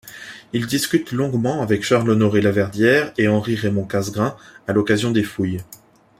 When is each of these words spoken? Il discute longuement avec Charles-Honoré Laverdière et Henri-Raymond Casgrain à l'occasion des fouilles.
Il 0.51 0.65
discute 0.65 1.11
longuement 1.11 1.61
avec 1.61 1.83
Charles-Honoré 1.83 2.41
Laverdière 2.41 3.13
et 3.19 3.27
Henri-Raymond 3.27 3.85
Casgrain 3.85 4.35
à 4.65 4.73
l'occasion 4.73 5.11
des 5.11 5.21
fouilles. 5.21 5.59